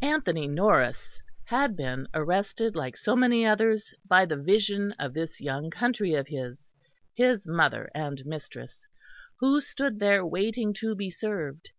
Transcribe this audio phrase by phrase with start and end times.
[0.00, 5.70] Anthony Norris had been arrested, like so many others, by the vision of this young
[5.70, 6.72] country of his,
[7.16, 8.86] his mother and mistress,
[9.40, 11.72] who stood there, waiting to be served.